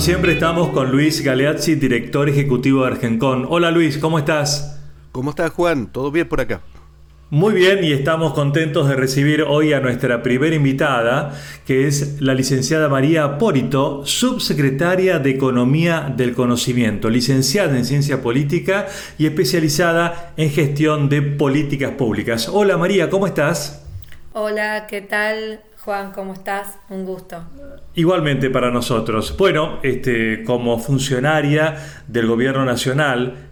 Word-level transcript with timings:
como 0.00 0.06
siempre 0.06 0.32
estamos 0.32 0.70
con 0.70 0.90
Luis 0.90 1.22
Galeazzi, 1.22 1.74
director 1.74 2.26
ejecutivo 2.26 2.84
de 2.84 2.92
Argencon. 2.92 3.46
Hola 3.50 3.70
Luis, 3.70 3.98
¿cómo 3.98 4.18
estás? 4.18 4.80
¿Cómo 5.12 5.28
estás 5.28 5.50
Juan? 5.50 5.92
¿Todo 5.92 6.10
bien 6.10 6.26
por 6.26 6.40
acá? 6.40 6.62
Muy 7.28 7.52
bien, 7.52 7.84
y 7.84 7.92
estamos 7.92 8.32
contentos 8.32 8.88
de 8.88 8.96
recibir 8.96 9.42
hoy 9.42 9.74
a 9.74 9.80
nuestra 9.80 10.22
primera 10.22 10.56
invitada, 10.56 11.38
que 11.66 11.86
es 11.86 12.18
la 12.18 12.32
licenciada 12.32 12.88
María 12.88 13.24
Apórito, 13.24 14.06
subsecretaria 14.06 15.18
de 15.18 15.32
Economía 15.32 16.10
del 16.16 16.32
Conocimiento, 16.32 17.10
licenciada 17.10 17.76
en 17.76 17.84
Ciencia 17.84 18.22
Política 18.22 18.86
y 19.18 19.26
especializada 19.26 20.32
en 20.38 20.48
gestión 20.48 21.10
de 21.10 21.20
políticas 21.20 21.90
públicas. 21.90 22.48
Hola 22.50 22.78
María, 22.78 23.10
¿cómo 23.10 23.26
estás? 23.26 23.84
Hola, 24.32 24.86
¿qué 24.88 25.02
tal? 25.02 25.60
Juan, 25.84 26.12
¿cómo 26.12 26.34
estás? 26.34 26.78
Un 26.90 27.06
gusto. 27.06 27.42
Igualmente 27.94 28.50
para 28.50 28.70
nosotros. 28.70 29.34
Bueno, 29.38 29.78
este, 29.82 30.44
como 30.44 30.78
funcionaria 30.78 31.76
del 32.06 32.26
Gobierno 32.26 32.66
Nacional, 32.66 33.48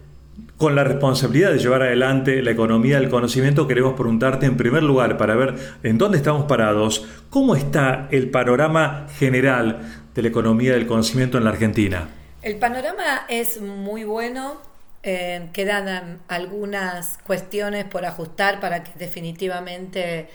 con 0.57 0.75
la 0.75 0.83
responsabilidad 0.83 1.51
de 1.51 1.57
llevar 1.57 1.81
adelante 1.81 2.43
la 2.43 2.51
economía 2.51 2.99
del 2.99 3.09
conocimiento, 3.09 3.67
queremos 3.67 3.95
preguntarte 3.95 4.45
en 4.45 4.57
primer 4.57 4.83
lugar 4.83 5.17
para 5.17 5.35
ver 5.35 5.55
en 5.81 5.97
dónde 5.97 6.17
estamos 6.17 6.45
parados, 6.45 7.07
cómo 7.31 7.55
está 7.55 8.07
el 8.11 8.29
panorama 8.29 9.07
general 9.17 10.03
de 10.13 10.21
la 10.21 10.27
economía 10.27 10.73
del 10.73 10.85
conocimiento 10.85 11.39
en 11.39 11.45
la 11.45 11.49
Argentina. 11.49 12.09
El 12.43 12.57
panorama 12.57 13.25
es 13.27 13.59
muy 13.59 14.03
bueno, 14.03 14.61
eh, 15.01 15.49
quedan 15.51 16.19
algunas 16.27 17.17
cuestiones 17.25 17.85
por 17.85 18.05
ajustar 18.05 18.59
para 18.59 18.83
que 18.83 18.91
definitivamente 18.99 20.29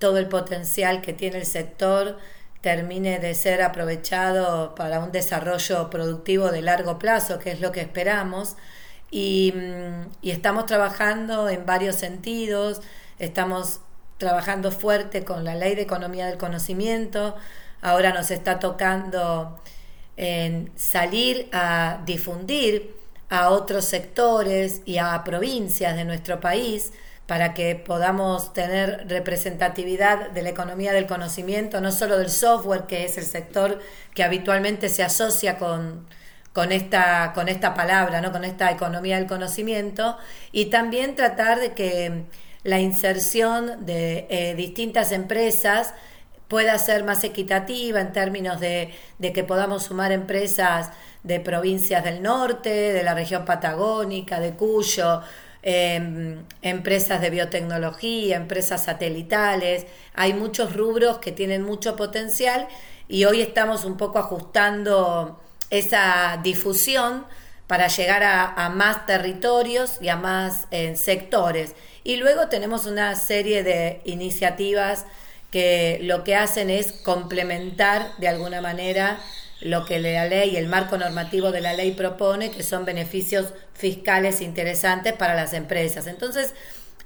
todo 0.00 0.18
el 0.18 0.26
potencial 0.28 1.02
que 1.02 1.12
tiene 1.12 1.38
el 1.38 1.46
sector 1.46 2.18
termine 2.62 3.20
de 3.20 3.34
ser 3.34 3.62
aprovechado 3.62 4.74
para 4.74 4.98
un 4.98 5.12
desarrollo 5.12 5.90
productivo 5.90 6.50
de 6.50 6.62
largo 6.62 6.98
plazo, 6.98 7.38
que 7.38 7.52
es 7.52 7.60
lo 7.60 7.70
que 7.70 7.82
esperamos. 7.82 8.56
Y, 9.10 9.52
mm, 9.54 10.10
y, 10.22 10.30
estamos 10.32 10.66
trabajando 10.66 11.48
en 11.48 11.66
varios 11.66 11.96
sentidos, 11.96 12.80
estamos 13.18 13.80
trabajando 14.18 14.70
fuerte 14.72 15.24
con 15.24 15.44
la 15.44 15.54
ley 15.54 15.74
de 15.74 15.82
economía 15.82 16.26
del 16.26 16.38
conocimiento, 16.38 17.36
ahora 17.82 18.12
nos 18.12 18.30
está 18.30 18.58
tocando 18.58 19.60
en 20.16 20.70
salir 20.76 21.48
a 21.52 22.02
difundir 22.06 22.94
a 23.30 23.50
otros 23.50 23.84
sectores 23.84 24.82
y 24.84 24.98
a 24.98 25.22
provincias 25.24 25.96
de 25.96 26.04
nuestro 26.04 26.40
país 26.40 26.92
para 27.30 27.54
que 27.54 27.76
podamos 27.76 28.52
tener 28.52 29.06
representatividad 29.06 30.30
de 30.30 30.42
la 30.42 30.48
economía 30.48 30.92
del 30.92 31.06
conocimiento, 31.06 31.80
no 31.80 31.92
solo 31.92 32.18
del 32.18 32.28
software, 32.28 32.86
que 32.88 33.04
es 33.04 33.16
el 33.18 33.24
sector 33.24 33.78
que 34.16 34.24
habitualmente 34.24 34.88
se 34.88 35.04
asocia 35.04 35.56
con, 35.56 36.08
con, 36.52 36.72
esta, 36.72 37.30
con 37.32 37.48
esta 37.48 37.72
palabra, 37.72 38.20
¿no? 38.20 38.32
con 38.32 38.44
esta 38.44 38.72
economía 38.72 39.16
del 39.16 39.28
conocimiento, 39.28 40.18
y 40.50 40.70
también 40.70 41.14
tratar 41.14 41.60
de 41.60 41.72
que 41.72 42.24
la 42.64 42.80
inserción 42.80 43.86
de 43.86 44.26
eh, 44.28 44.56
distintas 44.56 45.12
empresas 45.12 45.94
pueda 46.48 46.76
ser 46.78 47.04
más 47.04 47.22
equitativa 47.22 48.00
en 48.00 48.10
términos 48.10 48.58
de, 48.58 48.92
de 49.18 49.32
que 49.32 49.44
podamos 49.44 49.84
sumar 49.84 50.10
empresas 50.10 50.90
de 51.22 51.38
provincias 51.38 52.02
del 52.02 52.22
norte, 52.22 52.70
de 52.70 53.04
la 53.04 53.14
región 53.14 53.44
patagónica, 53.44 54.40
de 54.40 54.54
Cuyo, 54.54 55.22
Em, 55.62 56.42
empresas 56.62 57.20
de 57.20 57.28
biotecnología, 57.28 58.36
empresas 58.36 58.84
satelitales, 58.84 59.86
hay 60.14 60.32
muchos 60.32 60.74
rubros 60.74 61.18
que 61.18 61.32
tienen 61.32 61.62
mucho 61.62 61.96
potencial 61.96 62.66
y 63.08 63.26
hoy 63.26 63.42
estamos 63.42 63.84
un 63.84 63.98
poco 63.98 64.18
ajustando 64.18 65.38
esa 65.68 66.40
difusión 66.42 67.26
para 67.66 67.88
llegar 67.88 68.22
a, 68.24 68.68
más 68.70 69.04
territorios 69.04 69.98
y 70.00 70.08
a 70.08 70.16
más 70.16 70.66
eh, 70.70 70.96
sectores. 70.96 71.74
Y 72.04 72.16
luego 72.16 72.48
tenemos 72.48 72.86
una 72.86 73.14
serie 73.14 73.62
de 73.62 74.00
iniciativas 74.06 75.04
que 75.50 75.98
lo 76.02 76.24
que 76.24 76.36
hacen 76.36 76.70
es 76.70 76.92
complementar 76.92 78.16
de 78.18 78.28
alguna 78.28 78.62
manera 78.62 79.18
lo 79.60 79.84
que 79.84 79.98
la 79.98 80.26
ley, 80.26 80.56
el 80.56 80.68
marco 80.68 80.96
normativo 80.96 81.52
de 81.52 81.60
la 81.60 81.74
ley 81.74 81.92
propone, 81.92 82.50
que 82.50 82.62
son 82.62 82.84
beneficios 82.84 83.52
fiscales 83.74 84.40
interesantes 84.40 85.12
para 85.12 85.34
las 85.34 85.52
empresas. 85.52 86.06
Entonces, 86.06 86.54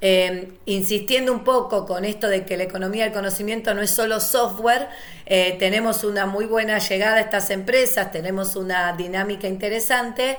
eh, 0.00 0.52
insistiendo 0.66 1.32
un 1.32 1.44
poco 1.44 1.86
con 1.86 2.04
esto 2.04 2.28
de 2.28 2.44
que 2.44 2.56
la 2.56 2.64
economía 2.64 3.04
del 3.04 3.12
conocimiento 3.12 3.74
no 3.74 3.82
es 3.82 3.90
solo 3.90 4.20
software, 4.20 4.88
eh, 5.26 5.56
tenemos 5.58 6.04
una 6.04 6.26
muy 6.26 6.44
buena 6.44 6.78
llegada 6.78 7.16
a 7.16 7.20
estas 7.20 7.50
empresas, 7.50 8.12
tenemos 8.12 8.54
una 8.54 8.92
dinámica 8.92 9.48
interesante 9.48 10.36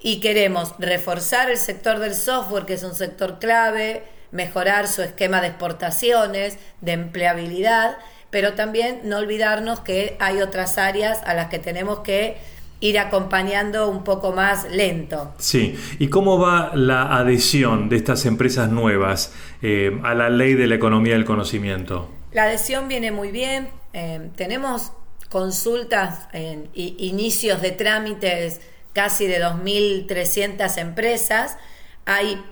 y 0.00 0.20
queremos 0.20 0.74
reforzar 0.78 1.50
el 1.50 1.58
sector 1.58 1.98
del 1.98 2.14
software, 2.14 2.66
que 2.66 2.74
es 2.74 2.82
un 2.82 2.94
sector 2.94 3.38
clave, 3.38 4.02
mejorar 4.32 4.86
su 4.86 5.02
esquema 5.02 5.40
de 5.40 5.48
exportaciones, 5.48 6.58
de 6.80 6.92
empleabilidad 6.92 7.96
pero 8.30 8.54
también 8.54 9.00
no 9.04 9.18
olvidarnos 9.18 9.80
que 9.80 10.16
hay 10.18 10.40
otras 10.40 10.78
áreas 10.78 11.20
a 11.24 11.34
las 11.34 11.48
que 11.48 11.58
tenemos 11.58 12.00
que 12.00 12.36
ir 12.80 12.98
acompañando 12.98 13.88
un 13.88 14.04
poco 14.04 14.32
más 14.32 14.70
lento. 14.70 15.34
Sí, 15.38 15.78
¿y 15.98 16.08
cómo 16.08 16.38
va 16.38 16.72
la 16.74 17.16
adhesión 17.16 17.88
de 17.88 17.96
estas 17.96 18.26
empresas 18.26 18.70
nuevas 18.70 19.32
eh, 19.62 19.98
a 20.04 20.14
la 20.14 20.28
ley 20.28 20.54
de 20.54 20.66
la 20.66 20.74
economía 20.74 21.14
del 21.14 21.24
conocimiento? 21.24 22.10
La 22.32 22.44
adhesión 22.44 22.88
viene 22.88 23.12
muy 23.12 23.30
bien, 23.30 23.68
eh, 23.92 24.30
tenemos 24.36 24.92
consultas 25.30 26.28
en 26.32 26.68
inicios 26.74 27.62
de 27.62 27.72
trámites 27.72 28.60
casi 28.92 29.26
de 29.26 29.42
2.300 29.42 30.78
empresas, 30.78 31.58
hay 32.04 32.42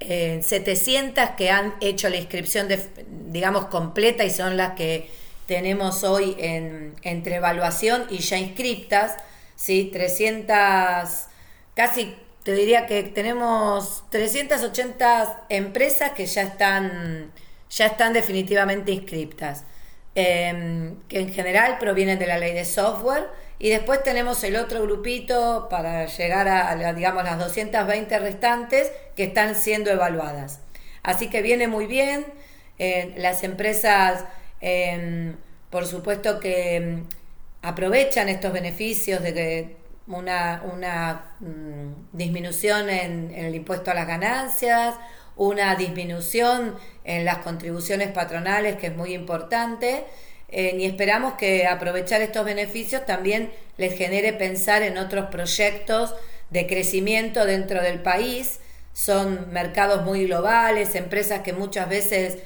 700 0.00 1.24
eh, 1.24 1.28
que 1.36 1.50
han 1.50 1.74
hecho 1.80 2.08
la 2.08 2.16
inscripción, 2.16 2.68
de, 2.68 2.80
digamos, 3.28 3.66
completa 3.66 4.24
y 4.24 4.30
son 4.30 4.56
las 4.56 4.74
que 4.74 5.10
tenemos 5.46 6.04
hoy 6.04 6.36
en, 6.38 6.94
entre 7.02 7.36
evaluación 7.36 8.06
y 8.08 8.18
ya 8.18 8.38
inscriptas, 8.38 9.16
¿sí? 9.56 9.90
300, 9.92 11.26
casi 11.74 12.14
te 12.42 12.54
diría 12.54 12.86
que 12.86 13.02
tenemos 13.02 14.04
380 14.10 15.46
empresas 15.50 16.12
que 16.12 16.26
ya 16.26 16.42
están, 16.42 17.32
ya 17.68 17.86
están 17.86 18.12
definitivamente 18.12 18.92
inscriptas, 18.92 19.64
em, 20.14 20.96
que 21.08 21.20
en 21.20 21.32
general 21.32 21.78
provienen 21.78 22.18
de 22.18 22.26
la 22.26 22.38
ley 22.38 22.54
de 22.54 22.64
software. 22.64 23.28
Y 23.60 23.68
después 23.68 24.02
tenemos 24.02 24.42
el 24.42 24.56
otro 24.56 24.82
grupito 24.82 25.68
para 25.70 26.06
llegar 26.06 26.48
a, 26.48 26.92
digamos, 26.92 27.22
las 27.22 27.38
220 27.38 28.18
restantes 28.18 28.90
que 29.14 29.22
están 29.22 29.54
siendo 29.54 29.90
evaluadas. 29.90 30.60
Así 31.04 31.30
que 31.30 31.42
viene 31.42 31.68
muy 31.68 31.86
bien. 31.86 32.26
Eh, 32.78 33.12
las 33.18 33.44
empresas 33.44 34.24
Em, 34.60 35.36
por 35.70 35.86
supuesto 35.86 36.38
que 36.40 36.76
em, 36.76 37.06
aprovechan 37.62 38.28
estos 38.28 38.52
beneficios 38.52 39.22
de 39.22 39.34
que 39.34 39.76
una, 40.06 40.62
una 40.70 41.34
mm, 41.40 42.16
disminución 42.16 42.90
en, 42.90 43.32
el 43.34 43.54
impuesto 43.54 43.90
a 43.90 43.94
las 43.94 44.06
ganancias, 44.06 44.96
una 45.36 45.74
disminución 45.76 46.76
en 47.04 47.24
las 47.24 47.38
contribuciones 47.38 48.08
patronales, 48.08 48.76
que 48.76 48.88
es 48.88 48.96
muy 48.96 49.14
importante, 49.14 50.04
eh, 50.50 50.76
y 50.78 50.84
esperamos 50.84 51.34
que 51.34 51.66
aprovechar 51.66 52.22
estos 52.22 52.44
beneficios 52.44 53.06
también 53.06 53.50
les 53.76 53.96
genere 53.96 54.32
pensar 54.32 54.82
en 54.82 54.98
otros 54.98 55.26
proyectos 55.26 56.14
de 56.50 56.66
crecimiento 56.66 57.46
dentro 57.46 57.82
del 57.82 58.00
país. 58.00 58.60
Son 58.92 59.52
mercados 59.52 60.04
muy 60.04 60.26
globales, 60.26 60.94
empresas 60.94 61.40
que 61.40 61.52
muchas 61.52 61.88
veces 61.88 62.38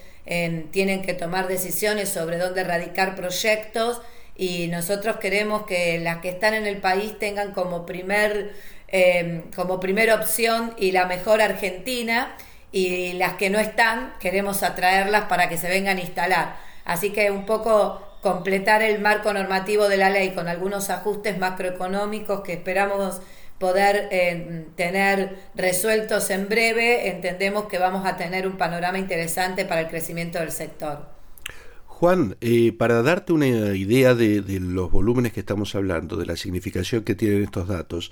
tienen 0.70 1.02
que 1.02 1.12
tomar 1.12 1.48
decisiones 1.48 2.08
sobre 2.08 2.38
dónde 2.38 2.62
erradicar 2.62 3.14
proyectos 3.14 4.00
y 4.36 4.66
nosotros 4.68 5.16
queremos 5.18 5.64
que 5.66 5.98
las 6.00 6.18
que 6.18 6.30
están 6.30 6.54
en 6.54 6.66
el 6.66 6.78
país 6.78 7.18
tengan 7.18 7.52
como 7.52 7.86
primer 7.86 8.52
em, 8.88 9.42
como 9.54 9.80
primera 9.80 10.14
opción 10.16 10.74
y 10.76 10.92
la 10.92 11.06
mejor 11.06 11.40
Argentina 11.40 12.34
y 12.72 13.12
las 13.14 13.34
que 13.34 13.50
no 13.50 13.58
están 13.60 14.14
queremos 14.20 14.62
atraerlas 14.62 15.24
para 15.26 15.48
que 15.48 15.56
se 15.56 15.68
vengan 15.68 15.98
a 15.98 16.00
instalar. 16.00 16.56
Así 16.84 17.10
que 17.10 17.30
un 17.30 17.46
poco 17.46 18.00
completar 18.22 18.82
el 18.82 19.00
marco 19.00 19.32
normativo 19.32 19.88
de 19.88 19.98
la 19.98 20.10
ley 20.10 20.30
con 20.30 20.48
algunos 20.48 20.90
ajustes 20.90 21.38
macroeconómicos 21.38 22.40
que 22.40 22.54
esperamos 22.54 23.20
poder 23.58 24.08
eh, 24.10 24.66
tener 24.76 25.36
resueltos 25.54 26.30
en 26.30 26.48
breve, 26.48 27.08
entendemos 27.08 27.66
que 27.66 27.78
vamos 27.78 28.06
a 28.06 28.16
tener 28.16 28.46
un 28.46 28.56
panorama 28.56 28.98
interesante 28.98 29.64
para 29.64 29.82
el 29.82 29.88
crecimiento 29.88 30.38
del 30.38 30.50
sector. 30.50 31.06
Juan, 31.86 32.36
eh, 32.40 32.72
para 32.72 33.02
darte 33.02 33.32
una 33.32 33.46
idea 33.46 34.14
de, 34.14 34.42
los 34.60 34.90
volúmenes 34.90 35.32
que 35.32 35.40
estamos 35.40 35.74
hablando, 35.74 36.16
de 36.16 36.26
la 36.26 36.36
significación 36.36 37.04
que 37.04 37.14
tienen 37.14 37.44
estos 37.44 37.68
datos, 37.68 38.10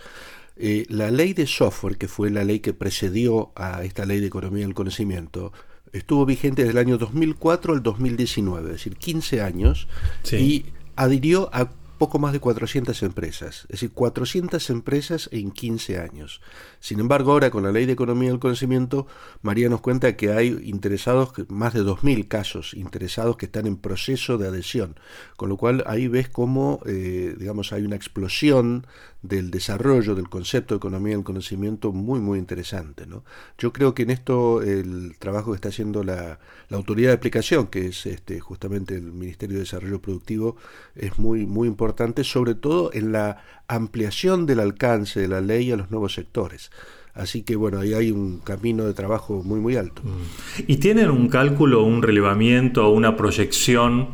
eh, 0.56 0.86
la 0.88 1.10
ley 1.10 1.34
de 1.34 1.46
software, 1.46 1.98
que 1.98 2.06
fue 2.06 2.30
la 2.30 2.44
ley 2.44 2.60
que 2.60 2.72
precedió 2.72 3.50
a 3.56 3.82
esta 3.82 4.06
ley 4.06 4.20
de 4.20 4.28
economía 4.28 4.64
del 4.64 4.75
conocimiento, 4.75 5.52
estuvo 5.92 6.26
vigente 6.26 6.62
desde 6.62 6.72
el 6.72 6.86
año 6.86 6.98
2004 6.98 7.74
al 7.74 7.82
2019, 7.82 8.70
es 8.70 8.72
decir, 8.76 8.96
15 8.96 9.42
años, 9.42 9.88
y 10.32 10.66
adhirió 10.96 11.50
a 11.52 11.70
poco 11.98 12.18
más 12.18 12.32
de 12.32 12.40
400 12.40 13.02
empresas, 13.02 13.62
es 13.62 13.68
decir, 13.68 13.92
400 13.92 14.70
empresas 14.70 15.28
en 15.32 15.52
15 15.52 16.00
años. 16.00 16.40
Sin 16.82 16.99
embargo, 16.99 17.31
ahora 17.31 17.52
con 17.52 17.62
la 17.62 17.70
Ley 17.70 17.87
de 17.87 17.93
Economía 17.93 18.31
del 18.31 18.40
Conocimiento, 18.40 19.06
María 19.40 19.69
nos 19.69 19.81
cuenta 19.81 20.17
que 20.17 20.32
hay 20.32 20.49
interesados, 20.64 21.32
más 21.49 21.75
de 21.75 21.84
2.000 21.84 22.26
casos 22.26 22.75
interesados 22.75 23.37
que 23.37 23.46
están 23.46 23.69
en 23.69 23.76
proceso 23.76 24.37
de 24.37 24.49
adhesión, 24.49 24.96
con 25.37 25.49
lo 25.49 25.56
cual 25.56 25.84
ahí 25.87 26.08
ves 26.08 26.29
cómo, 26.29 26.81
eh, 26.84 27.37
digamos, 27.38 27.73
hay 27.73 27.84
una 27.84 27.94
explosión 27.94 28.84
del 29.23 29.52
desarrollo 29.52 30.17
del 30.17 30.29
concepto 30.29 30.75
de 30.75 30.79
economía 30.79 31.14
del 31.14 31.23
conocimiento 31.23 31.93
muy, 31.93 32.19
muy 32.19 32.40
interesante. 32.40 33.06
¿no? 33.06 33.23
Yo 33.58 33.73
creo 33.73 33.94
que 33.94 34.02
en 34.02 34.11
esto 34.11 34.61
el 34.62 35.17
trabajo 35.20 35.52
que 35.52 35.55
está 35.55 35.69
haciendo 35.69 36.02
la, 36.02 36.40
la 36.69 36.76
autoridad 36.76 37.11
de 37.11 37.14
aplicación, 37.14 37.69
que 37.69 37.87
es 37.87 38.06
este, 38.06 38.40
justamente 38.40 38.96
el 38.96 39.12
Ministerio 39.12 39.58
de 39.58 39.61
Desarrollo 39.61 40.02
Productivo, 40.02 40.56
es 40.96 41.17
muy, 41.20 41.46
muy 41.46 41.69
importante, 41.69 42.25
sobre 42.25 42.56
todo 42.56 42.90
en 42.93 43.12
la 43.12 43.40
ampliación 43.69 44.44
del 44.44 44.58
alcance 44.58 45.20
de 45.20 45.28
la 45.28 45.40
ley 45.40 45.70
a 45.70 45.76
los 45.76 45.90
nuevos 45.90 46.14
sectores. 46.14 46.71
Así 47.14 47.42
que 47.42 47.56
bueno, 47.56 47.80
ahí 47.80 47.92
hay 47.92 48.10
un 48.10 48.38
camino 48.38 48.84
de 48.84 48.94
trabajo 48.94 49.42
muy, 49.44 49.60
muy 49.60 49.76
alto. 49.76 50.02
Mm. 50.02 50.62
¿Y 50.66 50.76
tienen 50.76 51.10
un 51.10 51.28
cálculo, 51.28 51.82
un 51.82 52.02
relevamiento, 52.02 52.88
una 52.90 53.16
proyección? 53.16 54.08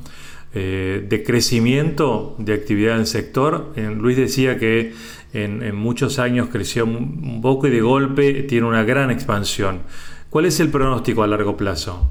Eh, 0.55 1.05
de 1.07 1.23
crecimiento 1.23 2.35
de 2.39 2.55
actividad 2.55 2.95
en 2.95 3.01
el 3.01 3.07
sector. 3.07 3.75
Luis 3.77 4.17
decía 4.17 4.59
que 4.59 4.95
en, 5.35 5.77
muchos 5.77 6.19
años 6.19 6.49
creció 6.51 6.87
un 6.87 7.41
poco 7.43 7.67
y 7.67 7.71
de 7.71 7.83
golpe 7.83 8.45
tiene 8.45 8.67
una 8.67 8.83
gran 8.83 9.11
expansión. 9.11 9.83
¿Cuál 10.31 10.47
es 10.47 10.59
el 10.61 10.71
pronóstico 10.71 11.23
a 11.23 11.27
largo 11.27 11.57
plazo? 11.57 12.11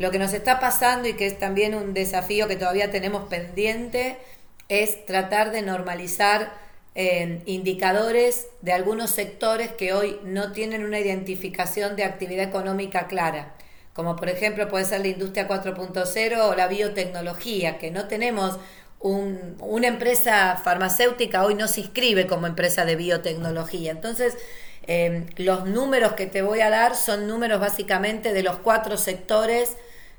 Lo 0.00 0.10
que 0.10 0.18
nos 0.18 0.32
está 0.32 0.58
pasando 0.58 1.08
y 1.08 1.12
que 1.12 1.26
es 1.26 1.38
también 1.38 1.74
un 1.74 1.94
desafío 1.94 2.48
que 2.48 2.56
todavía 2.56 2.90
tenemos 2.90 3.28
pendiente 3.28 4.18
es 4.68 5.06
tratar 5.06 5.52
de 5.52 5.62
normalizar 5.62 6.52
indicadores 6.94 8.48
de 8.62 8.72
algunos 8.72 9.10
sectores 9.10 9.72
que 9.72 9.92
hoy 9.92 10.18
no 10.24 10.52
tienen 10.52 10.84
una 10.84 10.98
identificación 10.98 11.96
de 11.96 12.04
actividad 12.04 12.44
económica 12.44 13.06
clara 13.06 13.54
como 13.92 14.16
por 14.16 14.28
ejemplo 14.28 14.68
puede 14.68 14.84
ser 14.84 15.00
la 15.00 15.08
industria 15.08 15.48
4.0 15.48 16.38
o 16.48 16.54
la 16.54 16.68
biotecnología, 16.68 17.78
que 17.78 17.90
no 17.90 18.06
tenemos 18.06 18.58
una 19.02 19.86
empresa 19.86 20.60
farmacéutica 20.62 21.44
hoy 21.44 21.54
no 21.54 21.68
se 21.68 21.80
inscribe 21.80 22.26
como 22.26 22.46
empresa 22.46 22.84
de 22.84 22.96
biotecnología. 22.96 23.90
Entonces, 23.92 24.36
em, 24.86 25.26
los 25.36 25.66
números 25.66 26.12
que 26.12 26.26
te 26.26 26.42
voy 26.42 26.60
a 26.60 26.70
dar 26.70 26.94
son 26.96 27.26
números 27.26 27.60
básicamente 27.60 28.32
de 28.32 28.42
los 28.42 28.58
cuatro 28.58 28.96
sectores 28.96 29.76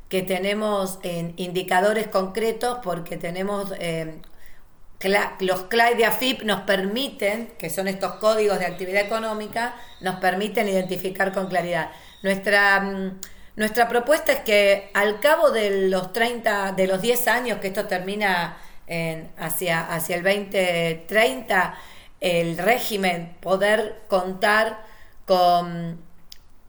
que 0.09 0.23
tenemos 0.23 0.99
en 1.03 1.33
indicadores 1.37 2.07
concretos 2.07 2.79
porque 2.83 3.17
tenemos 3.17 3.71
em, 3.79 4.21
los 5.09 5.63
CLAI 5.63 5.95
de 5.95 6.05
AFIP 6.05 6.43
nos 6.43 6.61
permiten, 6.61 7.53
que 7.57 7.69
son 7.69 7.87
estos 7.87 8.13
códigos 8.15 8.59
de 8.59 8.65
actividad 8.65 9.01
económica, 9.01 9.75
nos 9.99 10.15
permiten 10.15 10.67
identificar 10.67 11.31
con 11.33 11.47
claridad. 11.47 11.89
Nuestra 12.21 12.79
mm, 12.81 13.19
nuestra 13.55 13.89
propuesta 13.89 14.31
es 14.31 14.39
que 14.39 14.89
al 14.93 15.19
cabo 15.19 15.51
de 15.51 15.89
los 15.89 16.13
30, 16.13 16.71
de 16.71 16.87
los 16.87 17.01
10 17.01 17.27
años 17.27 17.59
que 17.59 17.67
esto 17.67 17.85
termina 17.85 18.57
hacia, 19.37 19.85
hacia 19.93 20.15
el 20.15 20.23
2030, 20.23 21.75
el 22.21 22.57
régimen 22.57 23.35
poder 23.39 24.01
contar 24.07 24.83
con 25.25 25.99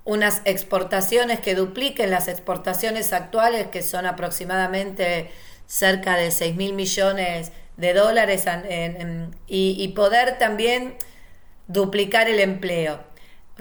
unas 0.04 0.42
exportaciones 0.44 1.40
que 1.40 1.54
dupliquen 1.54 2.10
las 2.10 2.28
exportaciones 2.28 3.12
actuales, 3.12 3.68
que 3.68 3.82
son 3.82 4.06
aproximadamente 4.06 5.30
cerca 5.66 6.16
de 6.16 6.30
6 6.30 6.56
mil 6.56 6.74
millones 6.74 7.52
de 7.76 7.94
dólares, 7.94 8.44
y, 9.46 9.88
poder 9.88 10.38
también 10.38 10.94
duplicar 11.68 12.28
el 12.28 12.40
empleo, 12.40 13.00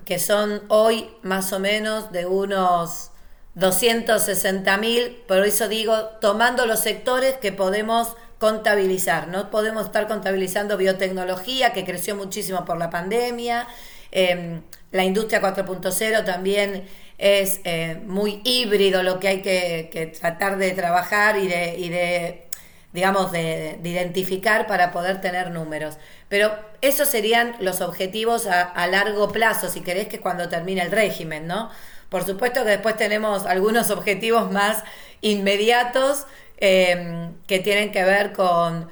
que 0.06 0.20
son 0.20 0.64
hoy 0.68 1.10
más 1.22 1.54
o 1.54 1.60
menos 1.60 2.12
de 2.12 2.26
unos 2.26 3.12
260 3.56 4.78
mil, 4.78 5.24
por 5.28 5.46
eso 5.46 5.68
digo, 5.68 5.96
tomando 6.22 6.66
los 6.66 6.80
sectores 6.80 7.36
que 7.38 7.52
podemos 7.52 8.16
contabilizar. 8.38 9.28
No 9.28 9.52
podemos 9.52 9.86
estar 9.86 10.08
contabilizando 10.08 10.78
biotecnología, 10.78 11.74
que 11.74 11.86
creció 11.86 12.16
muchísimo 12.16 12.66
por 12.66 12.78
la 12.78 12.90
pandemia. 12.90 13.68
Em, 14.12 14.62
la 14.92 15.04
industria 15.04 15.42
4.0 15.42 16.26
también 16.26 16.86
es 17.18 17.62
eh, 17.66 18.02
muy 18.06 18.42
híbrido 18.44 19.04
lo 19.04 19.20
que 19.20 19.28
hay 19.28 19.42
que, 19.42 20.12
tratar 20.20 20.58
de 20.58 20.72
trabajar 20.72 21.38
y 21.38 21.48
de 21.48 22.51
digamos, 22.94 23.32
de, 23.32 23.80
identificar 23.84 24.68
para 24.68 24.92
poder 24.92 25.22
tener 25.22 25.52
números. 25.52 25.98
Pero 26.30 26.52
esos 26.82 27.08
serían 27.08 27.56
los 27.60 27.82
objetivos 27.82 28.48
a, 28.48 28.88
largo 28.88 29.32
plazo, 29.32 29.70
si 29.70 29.82
querés 29.82 30.08
que 30.08 30.20
cuando 30.20 30.50
termine 30.50 30.82
el 30.82 30.92
régimen, 30.92 31.48
¿no? 31.48 31.70
Por 32.10 32.26
supuesto 32.26 32.64
que 32.64 32.72
después 32.72 32.98
tenemos 32.98 33.46
algunos 33.46 33.90
objetivos 33.92 34.52
más 34.52 34.84
inmediatos 35.22 36.26
eh, 36.58 37.30
que 37.48 37.60
tienen 37.60 37.92
que 37.92 38.04
ver 38.04 38.34
con, 38.34 38.90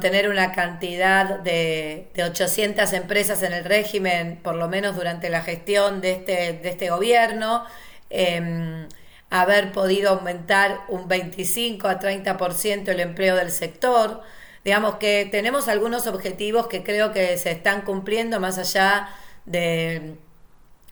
tener 0.00 0.28
una 0.28 0.50
cantidad 0.50 1.38
de, 1.38 2.08
de, 2.12 2.24
800 2.24 2.92
empresas 2.92 3.44
en 3.44 3.52
el 3.52 3.64
régimen, 3.64 4.40
por 4.42 4.56
lo 4.56 4.66
menos 4.66 4.96
durante 4.96 5.30
la 5.30 5.42
gestión 5.42 6.00
de 6.00 6.10
este, 6.10 6.54
de 6.54 6.68
este 6.70 6.90
gobierno, 6.90 7.64
em, 8.10 8.88
haber 9.30 9.72
podido 9.72 10.10
aumentar 10.10 10.80
un 10.88 11.08
25 11.08 11.88
a 11.88 11.98
30% 11.98 12.88
el 12.88 13.00
empleo 13.00 13.36
del 13.36 13.50
sector. 13.50 14.22
Digamos 14.64 14.96
que 14.96 15.28
tenemos 15.30 15.68
algunos 15.68 16.06
objetivos 16.06 16.66
que 16.68 16.82
creo 16.82 17.12
que 17.12 17.36
se 17.38 17.50
están 17.50 17.82
cumpliendo 17.82 18.40
más 18.40 18.58
allá 18.58 19.08
de 19.44 20.16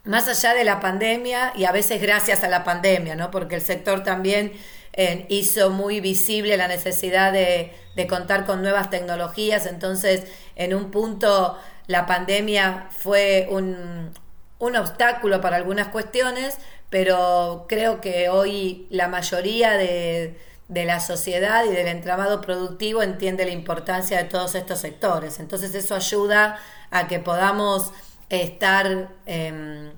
más 0.04 0.28
allá 0.28 0.54
de 0.54 0.64
la 0.64 0.80
pandemia 0.80 1.52
y 1.56 1.64
a 1.64 1.72
veces 1.72 2.00
gracias 2.00 2.44
a 2.44 2.48
la 2.48 2.62
pandemia, 2.62 3.16
¿no? 3.16 3.30
Porque 3.30 3.54
el 3.54 3.62
sector 3.62 4.04
también 4.04 4.52
eh, 4.92 5.26
hizo 5.28 5.70
muy 5.70 6.00
visible 6.00 6.56
la 6.56 6.68
necesidad 6.68 7.32
de, 7.32 7.72
contar 8.08 8.44
con 8.44 8.62
nuevas 8.62 8.90
tecnologías, 8.90 9.66
entonces 9.66 10.24
en 10.56 10.74
un 10.74 10.90
punto 10.90 11.58
la 11.86 12.06
pandemia 12.06 12.88
fue 12.90 13.46
un, 13.50 14.12
un 14.58 14.76
obstáculo 14.76 15.40
para 15.40 15.56
algunas 15.56 15.88
cuestiones, 15.88 16.58
pero 16.90 17.66
creo 17.68 18.00
que 18.00 18.28
hoy 18.28 18.86
la 18.90 19.08
mayoría 19.08 19.72
de, 19.72 20.38
de 20.68 20.84
la 20.84 21.00
sociedad 21.00 21.64
y 21.64 21.70
del 21.70 21.88
entramado 21.88 22.40
productivo 22.40 23.02
entiende 23.02 23.44
la 23.44 23.52
importancia 23.52 24.18
de 24.18 24.24
todos 24.24 24.54
estos 24.54 24.80
sectores. 24.80 25.38
Entonces 25.40 25.74
eso 25.74 25.94
ayuda 25.94 26.58
a 26.90 27.06
que 27.06 27.18
podamos 27.18 27.92
estar 28.28 29.10
em, 29.26 29.92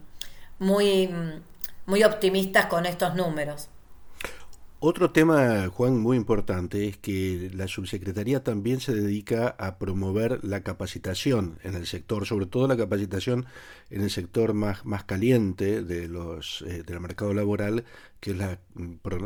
muy, 0.58 1.10
muy 1.86 2.04
optimistas 2.04 2.66
con 2.66 2.86
estos 2.86 3.14
números. 3.14 3.68
Otro 4.78 5.10
tema, 5.10 5.68
Juan, 5.68 5.98
muy 5.98 6.18
importante 6.18 6.86
es 6.86 6.98
que 6.98 7.50
la 7.54 7.66
subsecretaría 7.66 8.44
también 8.44 8.80
se 8.80 8.94
dedica 8.94 9.56
a 9.58 9.78
promover 9.78 10.44
la 10.44 10.60
capacitación 10.60 11.58
en 11.62 11.74
el 11.74 11.86
sector, 11.86 12.26
sobre 12.26 12.44
todo 12.44 12.68
la 12.68 12.76
capacitación 12.76 13.46
en 13.88 14.02
el 14.02 14.10
sector 14.10 14.52
más, 14.52 14.84
más 14.84 15.02
caliente 15.04 15.82
de 15.82 16.08
los, 16.08 16.62
eh, 16.68 16.82
del 16.82 17.00
mercado 17.00 17.32
laboral, 17.32 17.86
que 18.20 18.32
es 18.32 18.36
la, 18.36 18.58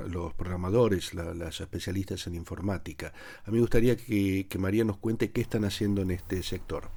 los 0.06 0.32
programadores, 0.34 1.14
las 1.14 1.60
especialistas 1.60 2.28
en 2.28 2.36
informática. 2.36 3.12
A 3.44 3.50
mí 3.50 3.56
me 3.56 3.62
gustaría 3.62 3.96
que, 3.96 4.46
que 4.48 4.58
María 4.58 4.84
nos 4.84 4.98
cuente 4.98 5.32
qué 5.32 5.40
están 5.40 5.64
haciendo 5.64 6.02
en 6.02 6.12
este 6.12 6.44
sector. 6.44 6.90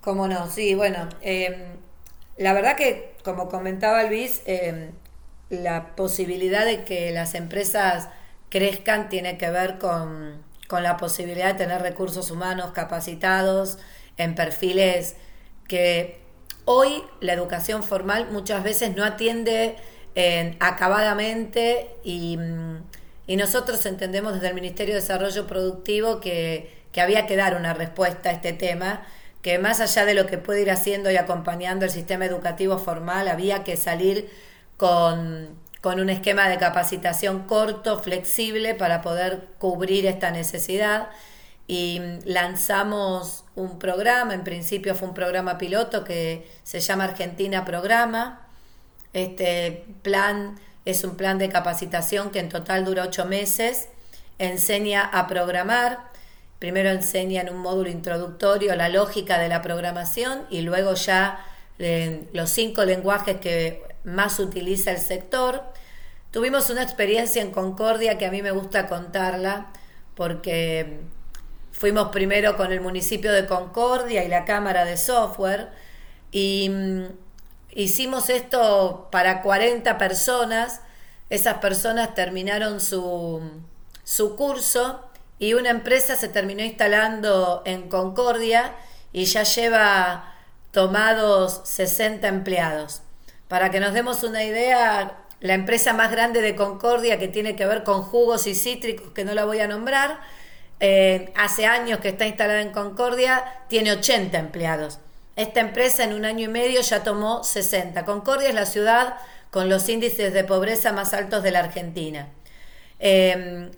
Cómo 0.00 0.26
no, 0.26 0.50
sí, 0.50 0.74
bueno, 0.74 1.08
eh, 1.22 1.68
la 2.36 2.52
verdad 2.52 2.76
que, 2.76 3.14
como 3.24 3.48
comentaba 3.48 4.02
Luis, 4.04 4.42
eh, 4.46 4.90
la 5.48 5.94
posibilidad 5.94 6.64
de 6.64 6.84
que 6.84 7.10
las 7.12 7.34
empresas 7.34 8.08
crezcan 8.48 9.08
tiene 9.08 9.38
que 9.38 9.50
ver 9.50 9.78
con, 9.78 10.44
la 10.70 10.96
posibilidad 10.96 11.46
de 11.46 11.54
tener 11.54 11.82
recursos 11.82 12.30
humanos 12.30 12.72
capacitados 12.72 13.78
en 14.16 14.34
perfiles 14.34 15.16
que 15.68 16.20
hoy 16.64 17.04
la 17.20 17.32
educación 17.32 17.84
formal 17.84 18.28
muchas 18.32 18.64
veces 18.64 18.96
no 18.96 19.04
atiende 19.04 19.76
eh, 20.16 20.56
acabadamente 20.58 21.90
y, 22.02 22.38
y, 23.26 23.36
nosotros 23.36 23.84
entendemos 23.86 24.34
desde 24.34 24.48
el 24.48 24.54
Ministerio 24.54 24.94
de 24.94 25.00
Desarrollo 25.00 25.46
Productivo 25.46 26.20
que, 26.20 26.74
que 26.90 27.00
había 27.00 27.26
que 27.26 27.36
dar 27.36 27.54
una 27.54 27.74
respuesta 27.74 28.30
a 28.30 28.32
este 28.32 28.52
tema 28.52 29.06
que 29.42 29.60
más 29.60 29.80
allá 29.80 30.04
de 30.04 30.14
lo 30.14 30.26
que 30.26 30.38
puede 30.38 30.62
ir 30.62 30.72
haciendo 30.72 31.08
y 31.12 31.16
acompañando 31.16 31.84
el 31.84 31.92
sistema 31.92 32.24
educativo 32.24 32.78
formal, 32.78 33.28
había 33.28 33.62
que 33.62 33.76
salir 33.76 34.28
con, 34.76 35.64
un 35.84 36.10
esquema 36.10 36.48
de 36.48 36.58
capacitación 36.58 37.44
corto, 37.46 38.00
flexible, 38.00 38.74
para 38.74 39.02
poder 39.02 39.48
cubrir 39.58 40.06
esta 40.06 40.30
necesidad. 40.30 41.10
Y 41.68 42.00
lanzamos 42.24 43.44
un 43.54 43.78
programa, 43.78 44.34
en 44.34 44.42
principio 44.42 44.94
fue 44.94 45.08
un 45.08 45.14
programa 45.14 45.58
piloto 45.58 46.02
que 46.02 46.48
se 46.64 46.80
llama 46.80 47.04
Argentina 47.04 47.64
Programa. 47.64 48.48
Este 49.12 49.84
plan 50.02 50.58
es 50.84 51.04
un 51.04 51.16
plan 51.16 51.38
de 51.38 51.48
capacitación 51.48 52.30
que 52.30 52.40
en 52.40 52.48
total 52.48 52.84
dura 52.84 53.04
ocho 53.04 53.24
meses, 53.24 53.88
enseña 54.38 55.02
a 55.02 55.26
programar 55.28 56.16
primero 56.58 56.90
enseñan 56.90 57.48
un 57.50 57.58
módulo 57.58 57.90
introductorio, 57.90 58.74
la 58.76 58.88
lógica 58.88 59.38
de 59.38 59.48
la 59.48 59.62
programación 59.62 60.46
y 60.50 60.62
luego 60.62 60.94
ya 60.94 61.44
eh, 61.78 62.24
los 62.32 62.50
cinco 62.50 62.84
lenguajes 62.84 63.36
que 63.36 63.82
más 64.06 64.38
utiliza 64.38 64.92
el 64.92 64.98
sector. 64.98 65.62
Tuvimos 66.30 66.70
una 66.70 66.82
experiencia 66.82 67.42
en 67.42 67.50
Concordia 67.50 68.16
que 68.16 68.24
a 68.26 68.30
mí 68.30 68.40
me 68.40 68.52
gusta 68.52 68.86
contarla 68.86 69.66
porque 70.14 71.00
fuimos 71.72 72.08
primero 72.08 72.56
con 72.56 72.72
el 72.72 72.80
municipio 72.80 73.32
de 73.32 73.46
Concordia 73.46 74.24
y 74.24 74.28
la 74.28 74.44
Cámara 74.44 74.84
de 74.84 74.96
Software 74.96 75.68
y 76.30 76.70
mm, 76.70 77.04
hicimos 77.72 78.30
esto 78.30 79.08
para 79.10 79.42
40 79.42 79.98
personas. 79.98 80.80
Esas 81.28 81.58
personas 81.58 82.14
terminaron 82.14 82.80
su, 82.80 83.42
su 84.04 84.36
curso 84.36 85.04
y 85.38 85.54
una 85.54 85.70
empresa 85.70 86.14
se 86.14 86.28
terminó 86.28 86.62
instalando 86.62 87.62
en 87.66 87.88
Concordia 87.88 88.72
y 89.12 89.24
ya 89.24 89.42
lleva 89.42 90.32
tomados 90.70 91.62
60 91.64 92.28
empleados. 92.28 93.02
Para 93.48 93.70
que 93.70 93.80
nos 93.80 93.94
demos 93.94 94.22
una 94.22 94.42
idea, 94.42 95.18
la 95.40 95.54
empresa 95.54 95.92
más 95.92 96.10
grande 96.10 96.40
de 96.40 96.56
Concordia 96.56 97.18
que 97.18 97.28
tiene 97.28 97.56
que 97.56 97.66
ver 97.66 97.84
con 97.84 98.02
jugos 98.02 98.46
y 98.46 98.54
cítricos, 98.54 99.12
que 99.12 99.24
no 99.24 99.34
la 99.34 99.44
voy 99.44 99.60
a 99.60 99.68
nombrar, 99.68 100.18
eh, 100.80 101.32
hace 101.36 101.66
años 101.66 102.00
que 102.00 102.08
está 102.08 102.26
instalada 102.26 102.60
en 102.60 102.70
Concordia, 102.70 103.44
tiene 103.68 103.92
80 103.92 104.38
empleados. 104.38 104.98
Esta 105.36 105.60
empresa 105.60 106.04
en 106.04 106.14
un 106.14 106.24
año 106.24 106.44
y 106.46 106.48
medio 106.48 106.80
ya 106.80 107.02
tomó 107.02 107.44
60. 107.44 108.04
Concordia 108.04 108.48
es 108.48 108.54
la 108.54 108.66
ciudad 108.66 109.16
con 109.50 109.68
los 109.68 109.88
índices 109.88 110.32
de 110.32 110.44
pobreza 110.44 110.92
más 110.92 111.14
altos 111.14 111.42
de 111.42 111.50
la 111.50 111.60
Argentina. 111.60 112.28
Eh, 112.98 113.70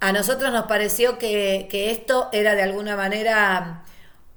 a 0.00 0.12
nosotros 0.12 0.52
nos 0.52 0.66
pareció 0.66 1.18
que, 1.18 1.66
esto 1.70 2.28
era 2.32 2.54
de 2.54 2.62
alguna 2.62 2.96
manera 2.96 3.82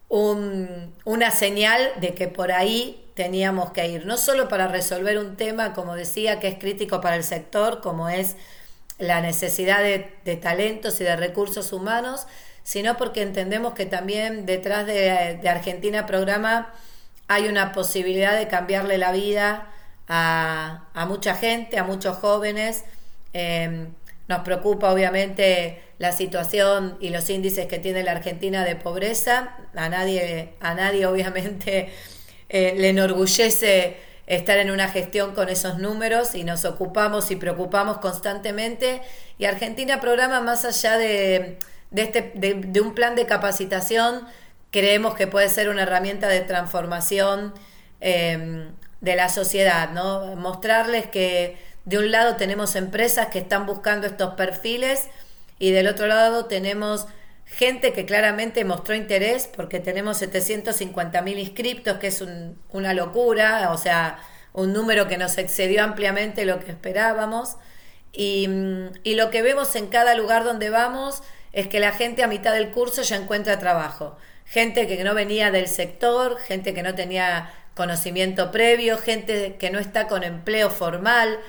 una 0.10 1.32
señal 1.32 1.92
de 2.02 2.14
que 2.16 2.28
por 2.28 2.52
ahí 2.52 3.01
teníamos 3.14 3.72
que 3.72 3.88
ir, 3.88 4.06
no 4.06 4.18
solo 4.18 4.48
para 4.48 4.68
resolver 4.68 5.18
un 5.18 5.36
tema, 5.36 5.74
como 5.74 5.96
decía, 5.96 6.40
que 6.40 6.48
es 6.48 6.58
crítico 6.58 7.02
para 7.02 7.16
el 7.16 7.24
sector, 7.24 7.82
como 7.82 8.10
es 8.10 8.36
la 8.98 9.22
necesidad 9.22 9.82
de, 9.82 10.36
talentos 10.38 11.02
y 11.02 11.04
de 11.04 11.16
recursos 11.16 11.74
humanos, 11.74 12.28
sino 12.64 12.98
porque 12.98 13.22
entendemos 13.22 13.74
que 13.74 13.86
también 13.86 14.46
detrás 14.46 14.86
de, 14.86 15.40
Argentina 15.50 16.06
Programa 16.06 16.74
hay 17.28 17.48
una 17.48 17.72
posibilidad 17.72 18.38
de 18.38 18.48
cambiarle 18.48 18.98
la 18.98 19.12
vida 19.12 19.72
a, 20.08 21.06
mucha 21.08 21.36
gente, 21.36 21.80
a 21.80 21.84
muchos 21.84 22.18
jóvenes. 22.18 22.84
Eh, 23.34 23.88
nos 24.28 24.42
preocupa 24.42 24.92
obviamente 24.94 25.82
la 25.98 26.12
situación 26.12 26.98
y 27.00 27.10
los 27.10 27.30
índices 27.30 27.68
que 27.68 27.80
tiene 27.80 28.04
la 28.04 28.12
Argentina 28.12 28.64
de 28.64 28.76
pobreza. 28.76 29.58
A 29.76 29.90
nadie, 29.90 30.54
a 30.60 30.74
nadie 30.74 31.06
obviamente 31.06 31.92
eh, 32.54 32.76
le 32.78 32.90
enorgullece 32.90 33.96
estar 34.28 34.58
en 34.58 34.72
una 34.72 34.90
gestión 34.90 35.34
con 35.34 35.48
esos 35.48 35.78
números 35.78 36.36
y 36.36 36.44
nos 36.44 36.66
ocupamos 36.66 37.32
y 37.32 37.38
preocupamos 37.38 38.00
constantemente. 38.00 39.02
Y 39.38 39.46
Argentina 39.46 40.02
programa 40.02 40.42
más 40.42 40.66
allá 40.66 40.98
de, 40.98 41.58
este, 41.96 42.34
de, 42.36 42.82
un 42.82 42.94
plan 42.94 43.16
de 43.16 43.26
capacitación, 43.26 44.28
creemos 44.70 45.16
que 45.16 45.28
puede 45.28 45.48
ser 45.48 45.70
una 45.70 45.84
herramienta 45.84 46.28
de 46.28 46.42
transformación 46.42 47.54
eh, 48.02 48.68
de 49.00 49.16
la 49.16 49.30
sociedad, 49.30 49.92
¿no? 49.92 50.36
Mostrarles 50.36 51.08
que 51.08 51.58
de 51.86 52.00
un 52.00 52.12
lado 52.12 52.36
tenemos 52.36 52.76
empresas 52.76 53.28
que 53.28 53.40
están 53.40 53.66
buscando 53.66 54.08
estos 54.08 54.34
perfiles 54.34 55.08
y 55.58 55.72
del 55.72 55.88
otro 55.88 56.08
lado 56.08 56.48
tenemos 56.48 57.08
gente 57.52 57.92
que 57.92 58.06
claramente 58.06 58.64
mostró 58.64 58.96
interés 58.96 59.48
porque 59.54 59.80
tenemos 59.80 60.18
750 60.18 61.22
mil 61.22 61.38
inscriptos, 61.38 61.98
que 61.98 62.08
es 62.08 62.24
una 62.70 62.94
locura, 62.94 63.72
o 63.72 63.78
sea, 63.78 64.20
un 64.54 64.74
número 64.74 65.08
que 65.08 65.18
nos 65.18 65.38
excedió 65.38 65.84
ampliamente 65.84 66.46
lo 66.46 66.60
que 66.60 66.72
esperábamos. 66.72 67.58
Y, 68.14 68.48
y, 69.04 69.16
lo 69.16 69.30
que 69.32 69.42
vemos 69.42 69.76
en 69.76 69.88
cada 69.88 70.16
lugar 70.16 70.44
donde 70.44 70.70
vamos 70.70 71.24
es 71.54 71.68
que 71.68 71.80
la 71.80 71.92
gente 71.92 72.24
a 72.24 72.28
mitad 72.28 72.54
del 72.54 72.72
curso 72.72 73.02
ya 73.04 73.18
encuentra 73.18 73.60
trabajo. 73.60 74.18
Gente 74.46 74.88
que 74.88 75.04
no 75.04 75.14
venía 75.14 75.52
del 75.52 75.68
sector, 75.68 76.38
gente 76.40 76.74
que 76.74 76.84
no 76.84 76.96
tenía 76.96 77.54
conocimiento 77.76 78.52
previo, 78.52 78.98
gente 78.98 79.56
que 79.58 79.72
no 79.72 79.80
está 79.80 80.08
con 80.08 80.24
empleo 80.24 80.70
formal, 80.70 81.40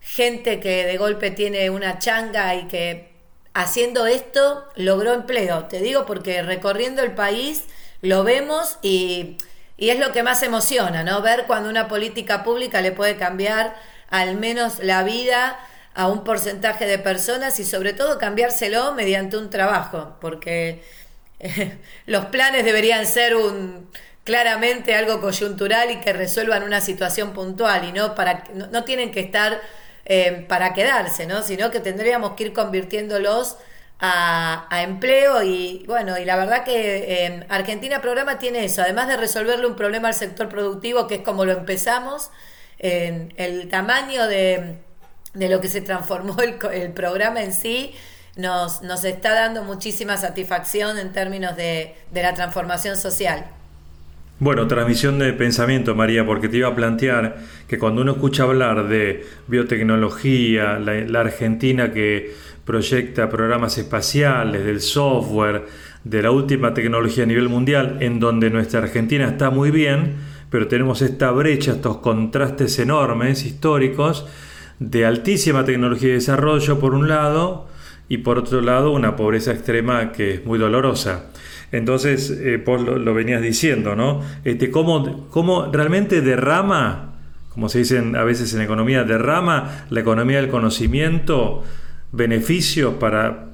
gente 0.00 0.60
que 0.60 0.84
de 0.84 0.96
golpe 0.96 1.30
tiene 1.30 1.70
una 1.70 1.98
changa 1.98 2.54
y 2.54 2.68
que 2.68 3.11
haciendo 3.54 4.06
esto 4.06 4.66
logró 4.76 5.12
empleo. 5.12 5.64
Te 5.66 5.80
digo 5.80 6.06
porque 6.06 6.42
recorriendo 6.42 7.02
el 7.02 7.12
país 7.12 7.64
lo 8.00 8.24
vemos 8.24 8.78
y, 8.82 9.36
es 9.78 9.98
lo 9.98 10.12
que 10.12 10.22
más 10.22 10.42
emociona, 10.42 11.02
¿no? 11.02 11.22
Ver 11.22 11.44
cuando 11.46 11.68
una 11.68 11.88
política 11.88 12.44
pública 12.44 12.80
le 12.80 12.92
puede 12.92 13.16
cambiar 13.16 13.74
al 14.10 14.36
menos 14.36 14.78
la 14.80 15.02
vida 15.02 15.58
a 15.94 16.06
un 16.06 16.24
porcentaje 16.24 16.86
de 16.86 16.98
personas 16.98 17.58
y 17.58 17.64
sobre 17.64 17.92
todo 17.92 18.18
cambiárselo 18.18 18.94
mediante 18.94 19.36
un 19.36 19.50
trabajo, 19.50 20.16
porque 20.20 20.82
los 22.06 22.26
planes 22.26 22.64
deberían 22.64 23.06
ser 23.06 23.34
un 23.34 23.90
claramente 24.24 24.94
algo 24.94 25.20
coyuntural 25.20 25.90
y 25.90 26.00
que 26.00 26.12
resuelvan 26.12 26.62
una 26.62 26.80
situación 26.80 27.32
puntual 27.32 27.84
y 27.84 27.92
no 27.92 28.14
para 28.14 28.44
no 28.54 28.84
tienen 28.84 29.10
que 29.10 29.18
estar 29.18 29.60
eh, 30.04 30.44
para 30.48 30.74
quedarse, 30.74 31.26
¿no? 31.26 31.42
Sino 31.42 31.70
que 31.70 31.80
tendríamos 31.80 32.32
que 32.32 32.44
ir 32.44 32.52
convirtiéndolos 32.52 33.56
a, 34.00 34.66
empleo 34.82 35.44
y 35.44 35.84
bueno, 35.86 36.18
y 36.18 36.24
la 36.24 36.36
verdad 36.36 36.64
que 36.64 37.26
eh, 37.26 37.46
Argentina 37.48 38.00
Programa 38.00 38.38
tiene 38.38 38.64
eso, 38.64 38.82
además 38.82 39.06
de 39.06 39.16
resolverle 39.16 39.66
un 39.66 39.76
problema 39.76 40.08
al 40.08 40.14
sector 40.14 40.48
productivo, 40.48 41.06
que 41.06 41.16
es 41.16 41.20
como 41.20 41.44
lo 41.44 41.52
empezamos, 41.52 42.30
el 42.78 43.68
tamaño 43.70 44.26
de, 44.26 44.78
lo 45.34 45.60
que 45.60 45.68
se 45.68 45.82
transformó 45.82 46.36
el, 46.40 46.92
programa 46.92 47.42
en 47.42 47.52
sí, 47.52 47.94
nos, 48.34 48.82
nos, 48.82 49.04
está 49.04 49.34
dando 49.34 49.62
muchísima 49.62 50.16
satisfacción 50.16 50.98
en 50.98 51.12
términos 51.12 51.54
de 51.56 51.94
la 52.12 52.34
transformación 52.34 52.96
social. 52.96 53.46
Bueno, 54.42 54.66
transmisión 54.66 55.20
de 55.20 55.32
pensamiento, 55.34 55.94
María, 55.94 56.26
porque 56.26 56.48
te 56.48 56.56
iba 56.56 56.66
a 56.66 56.74
plantear 56.74 57.36
que 57.68 57.78
cuando 57.78 58.02
uno 58.02 58.10
escucha 58.10 58.42
hablar 58.42 58.88
de 58.88 59.24
biotecnología, 59.46 60.80
la, 60.80 61.20
Argentina 61.20 61.92
que 61.92 62.32
proyecta 62.64 63.28
programas 63.28 63.78
espaciales, 63.78 64.64
del 64.64 64.80
software, 64.80 65.66
de 66.02 66.22
la 66.22 66.32
última 66.32 66.74
tecnología 66.74 67.22
a 67.22 67.28
nivel 67.28 67.48
mundial, 67.48 67.98
en 68.00 68.18
donde 68.18 68.50
nuestra 68.50 68.80
Argentina 68.80 69.28
está 69.28 69.50
muy 69.50 69.70
bien, 69.70 70.16
pero 70.50 70.66
tenemos 70.66 71.02
esta 71.02 71.30
brecha, 71.30 71.74
estos 71.74 71.98
contrastes 71.98 72.76
enormes 72.80 73.46
históricos 73.46 74.26
de 74.80 75.06
altísima 75.06 75.64
tecnología 75.64 76.08
y 76.08 76.12
desarrollo 76.14 76.80
por 76.80 76.94
un 76.94 77.06
lado 77.06 77.68
y 78.08 78.18
por 78.18 78.38
otro 78.38 78.60
lado 78.60 78.90
una 78.90 79.14
pobreza 79.14 79.52
extrema 79.52 80.10
que 80.10 80.34
es 80.34 80.44
muy 80.44 80.58
dolorosa. 80.58 81.30
Entonces, 81.72 82.30
eh, 82.30 82.62
lo, 82.66 83.14
venías 83.14 83.40
diciendo, 83.40 83.96
¿no? 83.96 84.20
Este, 84.44 84.70
¿cómo, 84.70 85.26
¿Cómo 85.30 85.72
realmente 85.72 86.20
derrama, 86.20 87.14
como 87.48 87.70
se 87.70 87.78
dice 87.78 87.98
a 87.98 88.24
veces 88.24 88.52
en 88.52 88.60
economía, 88.60 89.04
derrama 89.04 89.86
la 89.88 90.00
economía 90.00 90.36
del 90.36 90.50
conocimiento 90.50 91.64
beneficios 92.12 92.94
para, 93.00 93.46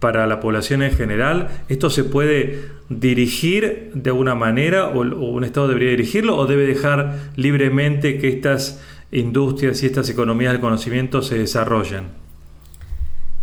para 0.00 0.26
la 0.26 0.40
población 0.40 0.82
en 0.82 0.92
general? 0.92 1.48
¿Esto 1.68 1.90
se 1.90 2.04
puede 2.04 2.70
dirigir 2.88 3.90
de 3.92 4.10
alguna 4.10 4.34
manera 4.34 4.88
o, 4.88 5.00
un 5.00 5.44
Estado 5.44 5.68
debería 5.68 5.90
dirigirlo 5.90 6.38
o 6.38 6.46
debe 6.46 6.64
dejar 6.64 7.16
libremente 7.36 8.16
que 8.16 8.28
estas 8.28 8.82
industrias 9.12 9.82
y 9.82 9.86
estas 9.86 10.08
economías 10.08 10.52
del 10.52 10.62
conocimiento 10.62 11.20
se 11.20 11.38
desarrollen? 11.38 12.04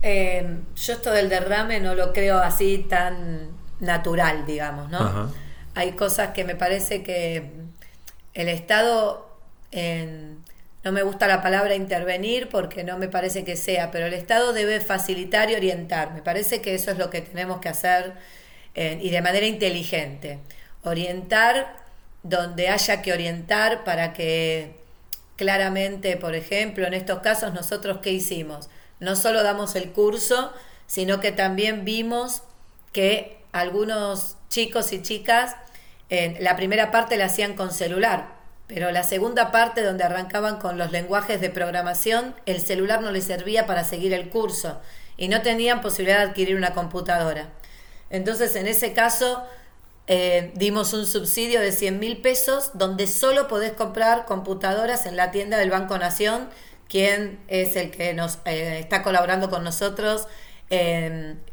Eh, 0.01 0.58
yo 0.75 0.94
esto 0.94 1.12
del 1.12 1.29
derrame 1.29 1.79
no 1.79 1.94
lo 1.94 2.12
creo 2.12 2.39
así 2.39 2.86
tan 2.89 3.54
natural, 3.85 4.45
digamos, 4.45 4.89
¿no? 4.89 5.31
Hay 5.75 5.93
cosas 5.93 6.31
que 6.31 6.43
me 6.43 6.55
parece 6.55 7.03
que 7.03 7.51
el 8.33 8.49
Estado, 8.49 9.29
no 10.83 10.91
me 10.91 11.03
gusta 11.03 11.27
la 11.27 11.41
palabra 11.41 11.75
intervenir 11.75 12.49
porque 12.49 12.83
no 12.83 12.97
me 12.97 13.07
parece 13.07 13.43
que 13.43 13.55
sea, 13.55 13.91
pero 13.91 14.07
el 14.07 14.13
Estado 14.13 14.51
debe 14.53 14.79
facilitar 14.81 15.49
y 15.49 15.55
orientar. 15.55 16.13
Me 16.13 16.21
parece 16.21 16.61
que 16.61 16.75
eso 16.75 16.91
es 16.91 16.97
lo 16.97 17.09
que 17.09 17.21
tenemos 17.21 17.59
que 17.59 17.69
hacer 17.69 18.13
y 18.75 19.09
de 19.09 19.21
manera 19.21 19.45
inteligente. 19.45 20.39
Orientar 20.83 21.77
donde 22.23 22.69
haya 22.69 23.01
que 23.01 23.13
orientar 23.13 23.83
para 23.83 24.13
que 24.13 24.75
claramente, 25.35 26.17
por 26.17 26.35
ejemplo, 26.35 26.87
en 26.87 26.93
estos 26.93 27.19
casos 27.19 27.53
nosotros 27.53 27.99
qué 28.01 28.11
hicimos? 28.11 28.69
No 28.99 29.15
solo 29.15 29.43
damos 29.43 29.75
el 29.75 29.91
curso, 29.91 30.53
sino 30.87 31.19
que 31.19 31.31
también 31.31 31.83
vimos 31.85 32.43
que 32.93 33.37
algunos 33.55 34.35
chicos 34.50 34.91
y 34.91 35.01
chicas, 35.01 35.55
la 36.09 36.55
primera 36.55 36.91
parte 36.91 37.17
la 37.17 37.25
hacían 37.25 37.55
con 37.55 37.71
celular, 37.71 38.35
pero 38.67 38.91
la 38.91 39.03
segunda 39.03 39.51
parte 39.51 39.81
donde 39.81 40.03
arrancaban 40.03 40.57
con 40.57 40.77
los 40.77 40.91
lenguajes 40.91 41.39
de 41.39 41.50
programación, 41.50 42.35
el 42.45 42.59
celular 42.62 43.01
no 43.01 43.12
les 43.12 43.24
servía 43.24 43.65
para 43.65 43.83
seguir 43.83 44.13
el 44.13 44.29
curso 44.29 44.81
y 45.17 45.29
no 45.29 45.41
tenían 45.41 45.81
posibilidad 45.81 46.17
de 46.17 46.31
adquirir 46.31 46.57
una 46.57 46.74
computadora. 46.74 47.50
Entonces, 48.09 48.55
en 48.57 48.67
ese 48.67 48.91
caso, 48.93 49.43
eh, 50.07 50.51
dimos 50.55 50.93
un 50.93 51.05
subsidio 51.05 51.62
de 51.62 51.71
100 51.71 51.97
mil 52.00 52.17
pesos 52.17 52.71
donde 52.74 53.07
solo 53.07 53.47
podés 53.47 53.71
comprar 53.71 54.25
computadoras 54.25 55.05
en 55.05 55.15
la 55.15 55.31
tienda 55.31 55.57
del 55.57 55.69
Banco 55.69 55.97
Nación, 55.97 56.50
quien 56.89 57.39
es 57.47 57.77
el 57.77 57.89
que 57.91 58.13
nos 58.13 58.39
eh, 58.45 58.79
está 58.79 59.01
colaborando 59.01 59.50
con 59.50 59.63
nosotros 59.63 60.27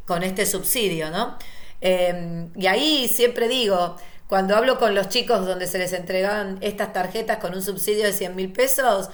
con 0.07 0.23
este 0.23 0.47
subsidio, 0.47 1.11
¿no? 1.11 1.37
Y 1.83 2.67
ahí 2.67 3.09
siempre 3.09 3.49
digo, 3.49 3.97
cuando 4.29 4.57
hablo 4.57 4.79
con 4.79 4.95
los 4.95 5.09
chicos 5.09 5.47
donde 5.47 5.67
se 5.67 5.79
les 5.79 5.93
entregaban 5.93 6.59
estas 6.61 6.93
tarjetas 6.93 7.39
con 7.39 7.55
un 7.55 7.63
subsidio 7.63 8.05
de 8.05 8.13
100 8.13 8.37
mil 8.37 8.53
pesos, 8.53 9.11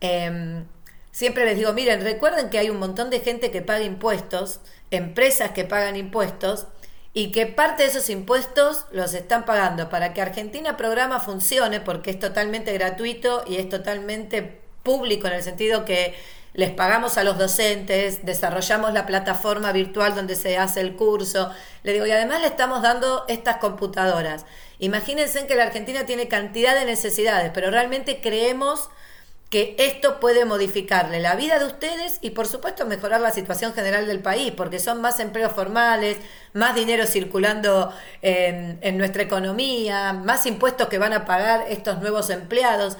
em, 0.00 0.66
siempre 1.10 1.44
les 1.44 1.56
digo, 1.56 1.72
miren, 1.72 2.02
recuerden 2.02 2.50
que 2.50 2.58
hay 2.58 2.70
un 2.70 2.78
montón 2.78 3.10
de 3.10 3.20
gente 3.20 3.50
que 3.50 3.62
paga 3.62 3.84
impuestos, 3.84 4.60
empresas 4.90 5.52
que 5.52 5.64
pagan 5.64 5.96
impuestos, 5.96 6.66
y 7.12 7.32
que 7.32 7.46
parte 7.46 7.82
de 7.82 7.88
esos 7.88 8.08
impuestos 8.08 8.84
los 8.92 9.14
están 9.14 9.44
pagando. 9.44 9.88
Para 9.88 10.14
que 10.14 10.20
Argentina 10.22 10.76
Programa 10.76 11.20
funcione, 11.20 11.80
porque 11.80 12.10
es 12.10 12.18
totalmente 12.18 12.72
gratuito 12.72 13.42
y 13.46 13.56
es 13.56 13.68
totalmente 13.68 14.60
público 14.82 15.26
en 15.26 15.34
el 15.34 15.42
sentido 15.42 15.84
que 15.84 16.14
les 16.52 16.70
pagamos 16.70 17.16
a 17.16 17.24
los 17.24 17.38
docentes, 17.38 18.24
desarrollamos 18.24 18.92
la 18.92 19.06
plataforma 19.06 19.72
virtual 19.72 20.14
donde 20.14 20.34
se 20.34 20.58
hace 20.58 20.80
el 20.80 20.96
curso. 20.96 21.50
Le 21.82 21.92
digo, 21.92 22.06
y 22.06 22.10
además 22.10 22.40
le 22.40 22.48
estamos 22.48 22.82
dando 22.82 23.24
estas 23.28 23.56
computadoras. 23.58 24.46
Imagínense 24.78 25.46
que 25.46 25.54
la 25.54 25.64
Argentina 25.64 26.06
tiene 26.06 26.28
cantidad 26.28 26.74
de 26.74 26.84
necesidades, 26.84 27.50
pero 27.54 27.70
realmente 27.70 28.20
creemos 28.20 28.90
que 29.50 29.74
esto 29.78 30.20
puede 30.20 30.44
modificarle 30.44 31.18
la 31.18 31.34
vida 31.34 31.58
de 31.58 31.66
ustedes 31.66 32.18
y 32.20 32.30
por 32.30 32.46
supuesto 32.46 32.86
mejorar 32.86 33.20
la 33.20 33.32
situación 33.32 33.74
general 33.74 34.06
del 34.06 34.20
país, 34.20 34.52
porque 34.56 34.78
son 34.78 35.00
más 35.00 35.18
empleos 35.18 35.52
formales, 35.52 36.18
más 36.52 36.76
dinero 36.76 37.04
circulando 37.04 37.92
en, 38.22 38.78
en 38.80 38.96
nuestra 38.96 39.24
economía, 39.24 40.12
más 40.12 40.46
impuestos 40.46 40.86
que 40.86 40.98
van 40.98 41.12
a 41.12 41.26
pagar 41.26 41.64
estos 41.68 41.98
nuevos 42.00 42.30
empleados. 42.30 42.96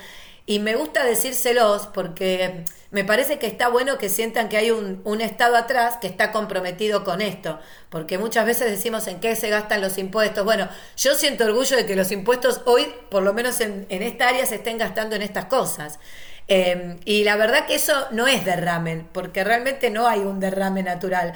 Y 0.51 0.59
me 0.59 0.75
gusta 0.75 1.05
decírselos 1.05 1.87
porque 1.87 2.65
me 2.91 3.05
parece 3.05 3.39
que 3.39 3.47
está 3.47 3.69
bueno 3.69 3.99
que 3.99 4.09
sientan 4.09 4.49
que 4.49 4.57
hay 4.57 4.73
un, 4.73 5.21
Estado 5.21 5.55
atrás 5.55 5.99
que 6.01 6.09
está 6.09 6.33
comprometido 6.33 7.05
con 7.05 7.21
esto, 7.21 7.61
porque 7.89 8.19
muchas 8.19 8.47
veces 8.47 8.69
decimos 8.69 9.07
en 9.07 9.21
qué 9.21 9.37
se 9.37 9.49
gastan 9.49 9.81
los 9.81 9.97
impuestos. 9.97 10.45
Bueno, 10.45 10.69
yo 10.97 11.15
siento 11.15 11.45
orgullo 11.45 11.77
de 11.77 11.87
que 11.87 11.95
los 11.95 12.11
impuestos 12.11 12.63
hoy, 12.65 12.93
por 13.13 13.23
lo 13.23 13.33
menos 13.33 13.61
en, 13.61 13.87
esta 13.89 14.27
área, 14.27 14.45
se 14.45 14.57
estén 14.57 14.77
gastando 14.77 15.15
en 15.15 15.23
estas 15.23 15.45
cosas. 15.45 16.01
Eh, 16.49 16.97
y 17.05 17.23
la 17.23 17.37
verdad 17.37 17.67
que 17.67 17.77
eso 17.77 18.09
no 18.11 18.27
es 18.27 18.45
derrame, 18.45 19.07
porque 19.13 19.45
realmente 19.45 19.89
no 19.91 20.09
hay 20.09 20.19
un 20.19 20.41
derrame 20.41 20.83
natural. 20.83 21.33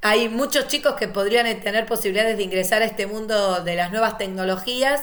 Hay 0.00 0.30
muchos 0.30 0.68
chicos 0.68 0.94
que 0.94 1.06
podrían 1.06 1.60
tener 1.60 1.84
posibilidades 1.84 2.38
de 2.38 2.44
ingresar 2.44 2.80
a 2.80 2.86
este 2.86 3.06
mundo 3.06 3.62
de 3.62 3.74
las 3.76 3.90
nuevas 3.90 4.16
tecnologías 4.16 5.02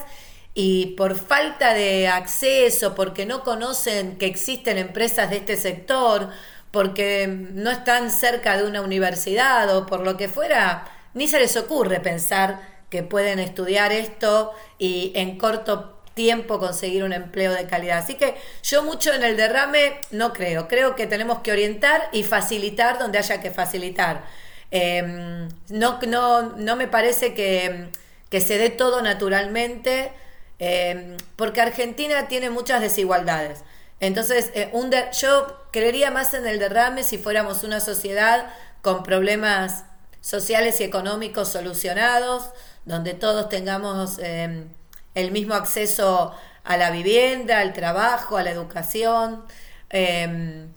y 0.54 0.94
por 0.96 1.16
falta 1.16 1.74
de 1.74 2.08
acceso, 2.08 2.94
porque 2.94 3.26
no 3.26 3.42
conocen 3.42 4.18
que 4.18 4.26
existen 4.26 4.78
empresas 4.78 5.30
de 5.30 5.36
este 5.36 5.56
sector, 5.56 6.28
porque 6.70 7.26
no 7.26 7.70
están 7.70 8.10
cerca 8.10 8.56
de 8.56 8.64
una 8.64 8.82
universidad 8.82 9.74
o 9.76 9.86
por 9.86 10.00
lo 10.00 10.16
que 10.16 10.28
fuera, 10.28 10.84
ni 11.14 11.28
se 11.28 11.38
les 11.38 11.56
ocurre 11.56 12.00
pensar 12.00 12.60
que 12.90 13.02
pueden 13.02 13.38
estudiar 13.38 13.92
esto 13.92 14.52
y 14.78 15.12
en 15.14 15.38
corto 15.38 15.98
tiempo 16.14 16.58
conseguir 16.58 17.04
un 17.04 17.12
empleo 17.14 17.52
de 17.54 17.66
calidad. 17.66 17.98
Así 17.98 18.14
que 18.14 18.34
yo 18.62 18.82
mucho 18.82 19.12
en 19.14 19.22
el 19.22 19.36
derrame 19.36 20.00
no 20.10 20.32
creo, 20.34 20.68
creo 20.68 20.94
que 20.94 21.06
tenemos 21.06 21.40
que 21.40 21.52
orientar 21.52 22.08
y 22.12 22.22
facilitar 22.22 22.98
donde 22.98 23.18
haya 23.18 23.40
que 23.40 23.50
facilitar. 23.50 24.24
Em, 24.70 25.48
no, 25.68 25.98
no, 26.06 26.42
no 26.56 26.76
me 26.76 26.88
parece 26.88 27.34
que, 27.34 27.88
que 28.30 28.40
se 28.40 28.58
dé 28.58 28.70
todo 28.70 29.02
naturalmente 29.02 30.12
Em, 30.64 31.16
porque 31.34 31.60
Argentina 31.60 32.28
tiene 32.28 32.48
muchas 32.48 32.80
desigualdades. 32.80 33.64
Entonces, 33.98 34.52
eh, 34.54 34.70
un 34.72 34.92
yo 35.20 35.66
creería 35.72 36.12
más 36.12 36.34
en 36.34 36.46
el 36.46 36.60
derrame 36.60 37.02
si 37.02 37.18
fuéramos 37.18 37.64
una 37.64 37.80
sociedad 37.80 38.46
con 38.80 39.02
problemas 39.02 39.86
sociales 40.20 40.80
y 40.80 40.84
económicos 40.84 41.48
solucionados, 41.48 42.44
donde 42.84 43.14
todos 43.14 43.48
tengamos 43.48 44.20
em, 44.20 44.68
el 45.16 45.32
mismo 45.32 45.54
acceso 45.54 46.32
a 46.62 46.76
la 46.76 46.92
vivienda, 46.92 47.58
al 47.58 47.72
trabajo, 47.72 48.36
a 48.36 48.44
la 48.44 48.52
educación. 48.52 49.42
Em, 49.90 50.68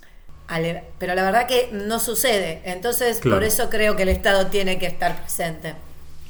pero 0.98 1.14
la 1.14 1.22
verdad 1.22 1.46
que 1.46 1.70
no 1.72 2.00
sucede. 2.00 2.64
Entonces, 2.66 3.20
por 3.20 3.44
eso 3.44 3.70
creo 3.70 3.96
que 3.96 4.02
el 4.02 4.10
Estado 4.10 4.48
tiene 4.48 4.80
que 4.80 4.88
estar 4.88 5.16
presente. 5.22 5.76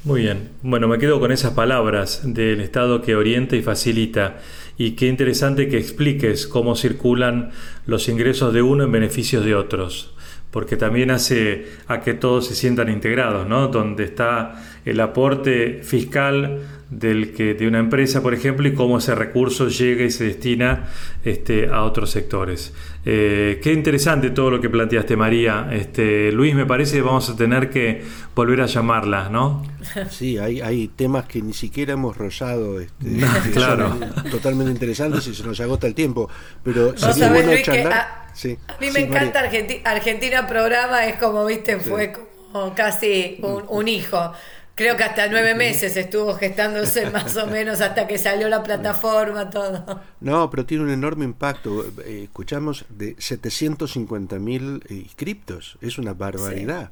Muy 0.06 0.20
bien. 0.20 0.50
Bueno, 0.62 0.86
me 0.86 0.98
quedo 0.98 1.18
con 1.18 1.32
esas 1.32 1.54
palabras 1.54 2.20
del 2.22 2.60
Estado 2.60 3.02
que 3.02 3.16
orienta 3.16 3.56
y 3.56 3.62
facilita. 3.62 4.36
Y 4.78 4.92
qué 4.92 5.08
interesante 5.08 5.68
que 5.68 5.78
expliques 5.78 6.46
cómo 6.46 6.76
circulan 6.76 7.50
los 7.86 8.08
ingresos 8.08 8.54
de 8.54 8.62
uno 8.62 8.84
en 8.84 8.92
beneficios 8.92 9.44
de 9.44 9.56
otros, 9.56 10.14
porque 10.56 10.78
también 10.78 11.10
hace 11.10 11.66
a 11.86 12.00
que 12.00 12.14
todos 12.14 12.46
se 12.46 12.54
sientan 12.54 12.88
integrados, 12.88 13.46
¿no? 13.46 13.68
Donde 13.68 14.04
está 14.04 14.54
el 14.86 14.98
aporte 15.00 15.80
fiscal 15.82 16.62
del 16.88 17.34
que, 17.34 17.52
de 17.52 17.68
una 17.68 17.78
empresa, 17.78 18.22
por 18.22 18.32
ejemplo, 18.32 18.66
y 18.66 18.72
cómo 18.72 18.96
ese 18.96 19.14
recurso 19.14 19.68
llega 19.68 20.04
y 20.06 20.10
se 20.10 20.24
destina 20.24 20.86
este, 21.26 21.68
a 21.68 21.82
otros 21.82 22.10
sectores. 22.10 22.72
Eh, 23.04 23.60
qué 23.62 23.74
interesante 23.74 24.30
todo 24.30 24.50
lo 24.50 24.58
que 24.58 24.70
planteaste, 24.70 25.14
María. 25.14 25.68
Este, 25.70 26.32
Luis, 26.32 26.54
me 26.54 26.64
parece 26.64 26.96
que 26.96 27.02
vamos 27.02 27.28
a 27.28 27.36
tener 27.36 27.68
que 27.68 28.02
volver 28.34 28.62
a 28.62 28.66
llamarla, 28.66 29.28
¿no? 29.28 29.62
Sí, 30.08 30.38
hay, 30.38 30.62
hay 30.62 30.88
temas 30.88 31.26
que 31.26 31.42
ni 31.42 31.52
siquiera 31.52 31.92
hemos 31.92 32.16
rozado, 32.16 32.80
este, 32.80 33.20
claro. 33.52 33.94
totalmente 34.30 34.72
interesantes 34.72 35.26
y 35.26 35.34
se 35.34 35.44
nos 35.44 35.60
agota 35.60 35.86
el 35.86 35.94
tiempo, 35.94 36.30
pero 36.64 36.96
sería 36.96 37.28
bueno 37.28 37.52
charlar. 37.62 38.25
A, 38.68 38.74
a, 38.74 38.78
mí 38.78 38.90
me 38.90 39.00
encanta 39.00 39.40
Argentina, 39.84 40.46
Programa, 40.46 41.06
es 41.06 41.16
como, 41.16 41.44
viste, 41.44 41.78
fue 41.78 42.12
como 42.12 42.74
casi 42.74 43.38
un, 43.42 43.64
un 43.68 43.88
hijo. 43.88 44.32
Creo 44.76 44.94
que 44.98 45.04
hasta 45.04 45.26
nueve 45.28 45.54
meses 45.54 45.96
estuvo 45.96 46.34
gestándose 46.34 47.10
más 47.10 47.34
o 47.38 47.46
menos 47.46 47.80
hasta 47.80 48.06
que 48.06 48.18
salió 48.18 48.46
la 48.50 48.62
plataforma, 48.62 49.48
todo. 49.48 50.02
No, 50.20 50.50
pero 50.50 50.66
tiene 50.66 50.84
un 50.84 50.90
enorme 50.90 51.24
impacto. 51.24 51.86
Eh, 52.04 52.24
escuchamos 52.24 52.84
de 52.90 53.16
750 53.18 54.38
mil 54.38 54.82
inscriptos. 54.90 55.78
Es 55.80 55.96
una 55.96 56.12
barbaridad. 56.12 56.90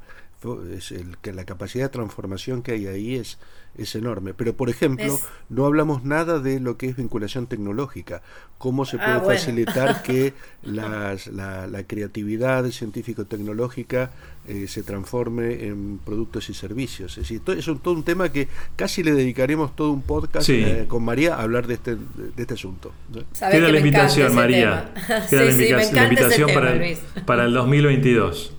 Es 0.70 0.92
el, 0.92 1.16
que 1.18 1.32
la 1.32 1.44
capacidad 1.44 1.84
de 1.84 1.88
transformación 1.88 2.62
que 2.62 2.72
hay 2.72 2.86
ahí 2.86 3.14
es, 3.16 3.38
es 3.78 3.94
enorme. 3.94 4.34
Pero, 4.34 4.54
por 4.54 4.68
ejemplo, 4.68 5.18
no 5.48 5.64
hablamos 5.64 6.04
nada 6.04 6.38
de 6.38 6.60
lo 6.60 6.76
que 6.76 6.88
es 6.88 6.96
vinculación 6.96 7.46
tecnológica. 7.46 8.22
Cómo 8.58 8.84
se 8.84 8.98
ah, 9.00 9.22
puede 9.22 9.38
facilitar 9.38 10.02
que 10.04 10.34
las, 10.62 11.28
la, 11.28 11.66
la, 11.66 11.84
creatividad 11.84 12.64
científico-tecnológica 12.70 14.10
eh, 14.46 14.66
se 14.68 14.82
transforme 14.82 15.66
en 15.66 15.98
productos 16.04 16.50
y 16.50 16.54
servicios. 16.54 17.12
Es 17.16 17.28
decir, 17.28 17.42
es 17.56 17.66
un, 17.66 17.78
todo 17.78 17.94
un 17.94 18.02
tema 18.02 18.30
que 18.30 18.48
casi 18.76 19.02
le 19.02 19.12
dedicaremos 19.12 19.74
todo 19.74 19.92
un 19.92 20.02
podcast 20.02 20.48
eh, 20.50 20.84
con 20.88 21.04
María 21.04 21.36
a 21.36 21.42
hablar 21.42 21.66
de 21.66 21.74
este, 21.74 21.96
de 21.96 22.32
este 22.36 22.54
asunto. 22.54 22.92
Queda 23.38 23.68
la 23.70 23.78
invitación, 23.78 24.34
María. 24.34 24.92
Queda 25.30 25.44
la, 25.44 26.04
invitación 26.04 26.50
para, 26.52 26.74
el, 26.74 26.98
para 27.24 27.44
el 27.46 27.54
2022. 27.54 28.56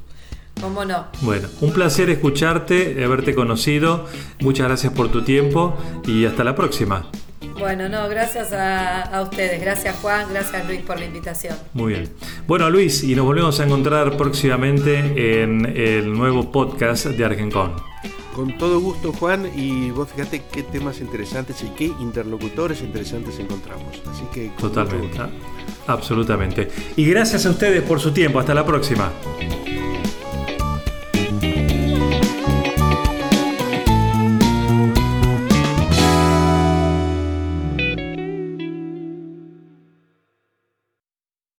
¿Cómo 0.61 0.85
no? 0.85 1.07
Bueno, 1.21 1.47
un 1.61 1.73
placer 1.73 2.09
escucharte, 2.09 3.03
haberte 3.03 3.35
conocido. 3.35 4.05
Muchas 4.39 4.67
gracias 4.67 4.93
por 4.93 5.11
tu 5.11 5.23
tiempo 5.23 5.77
y 6.07 6.25
hasta 6.25 6.43
la 6.43 6.55
próxima. 6.55 7.07
Bueno, 7.59 7.87
no, 7.87 8.09
gracias 8.09 8.51
a, 8.51 9.21
ustedes. 9.21 9.61
Gracias 9.61 9.95
Juan, 10.01 10.27
gracias 10.29 10.65
Luis 10.67 10.81
por 10.81 10.99
la 10.99 11.05
invitación. 11.05 11.55
Muy 11.73 11.93
bien. 11.93 12.09
Bueno 12.47 12.69
Luis, 12.69 13.03
y 13.03 13.15
nos 13.15 13.25
volvemos 13.25 13.59
a 13.59 13.65
encontrar 13.65 14.17
próximamente 14.17 15.41
en 15.41 15.65
el 15.65 16.11
nuevo 16.13 16.51
podcast 16.51 17.05
de 17.05 17.25
Argencon. 17.25 17.73
Con 18.35 18.57
todo 18.57 18.81
gusto 18.81 19.13
Juan, 19.13 19.49
y 19.55 19.91
vos 19.91 20.09
fíjate 20.13 20.41
qué 20.51 20.63
temas 20.63 20.99
interesantes 20.99 21.63
y 21.63 21.67
qué 21.69 21.85
interlocutores 21.85 22.81
interesantes 22.81 23.39
encontramos. 23.39 24.01
Así 24.11 24.23
que... 24.33 24.49
Totalmente, 24.59 25.19
absolutamente. 25.87 26.69
Y 26.97 27.05
gracias 27.05 27.45
a 27.45 27.51
ustedes 27.51 27.81
por 27.83 28.01
su 28.01 28.11
tiempo. 28.11 28.39
Hasta 28.39 28.53
la 28.53 28.65
próxima. 28.65 29.11